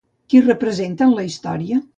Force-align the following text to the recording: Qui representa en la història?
Qui 0.33 0.41
representa 0.45 1.09
en 1.11 1.15
la 1.21 1.29
història? 1.31 1.81